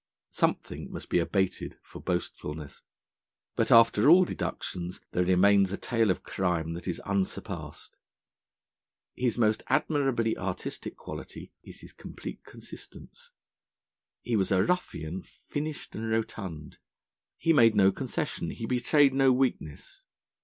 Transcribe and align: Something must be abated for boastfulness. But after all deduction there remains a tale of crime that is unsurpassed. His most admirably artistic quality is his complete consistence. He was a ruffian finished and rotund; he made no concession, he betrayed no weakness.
Something 0.31 0.91
must 0.91 1.09
be 1.11 1.19
abated 1.19 1.77
for 1.83 2.01
boastfulness. 2.01 2.81
But 3.55 3.69
after 3.71 4.09
all 4.09 4.25
deduction 4.25 4.91
there 5.11 5.23
remains 5.23 5.71
a 5.71 5.77
tale 5.77 6.09
of 6.09 6.23
crime 6.23 6.73
that 6.73 6.87
is 6.87 6.99
unsurpassed. 7.01 7.97
His 9.15 9.37
most 9.37 9.61
admirably 9.67 10.35
artistic 10.35 10.95
quality 10.97 11.53
is 11.61 11.81
his 11.81 11.93
complete 11.93 12.43
consistence. 12.43 13.29
He 14.23 14.35
was 14.35 14.51
a 14.51 14.63
ruffian 14.65 15.21
finished 15.45 15.93
and 15.93 16.09
rotund; 16.09 16.79
he 17.37 17.53
made 17.53 17.75
no 17.75 17.91
concession, 17.91 18.49
he 18.49 18.65
betrayed 18.65 19.13
no 19.13 19.31
weakness. 19.31 20.01